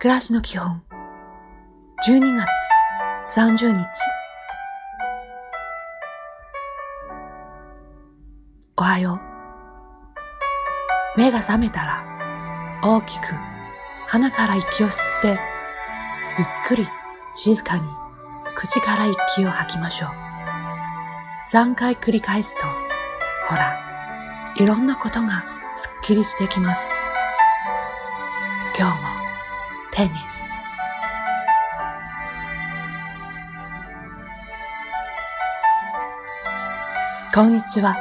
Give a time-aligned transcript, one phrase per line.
[0.00, 0.82] 暮らしの基本。
[2.08, 2.34] 12
[3.26, 3.38] 月。
[3.38, 3.86] 30日。
[8.78, 9.20] おはよ
[11.16, 11.20] う。
[11.20, 13.26] 目が覚めたら大きく
[14.08, 15.38] 鼻から息を吸ってゆっ
[16.64, 16.88] くり
[17.34, 17.82] 静かに
[18.54, 20.10] 口から息を吐きましょう。
[21.52, 22.64] 3回繰り返すと
[23.48, 23.78] ほら
[24.56, 25.44] いろんなことが
[25.74, 26.90] すっきりしてきます。
[28.78, 29.09] 今日も。
[29.92, 30.14] 丁寧に
[37.34, 37.96] こんにちは。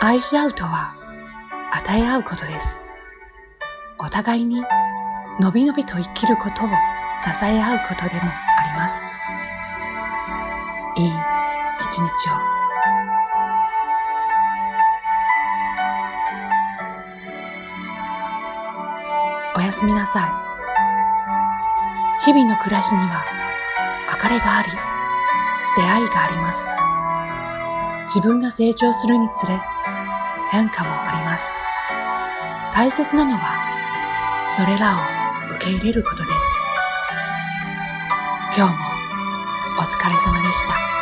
[0.00, 0.94] 愛し合うとは
[1.72, 2.84] 与え合うことです。
[3.98, 4.62] お互いに
[5.40, 6.68] のびのびと生きることを
[7.24, 9.04] 支え合うことでもあります。
[10.96, 11.12] いい
[11.80, 12.57] 一日を。
[19.58, 20.30] おやすみなさい。
[22.24, 23.24] 日々の暮らしには
[24.08, 24.70] 別れがあり、
[25.76, 26.70] 出会いがあります。
[28.06, 29.60] 自分が成長するにつれ
[30.52, 31.58] 変化もあります。
[32.72, 33.58] 大切なのは
[34.48, 34.96] それら
[35.50, 36.30] を受け入れることです。
[38.56, 38.78] 今日も
[39.80, 40.97] お疲れ様でした。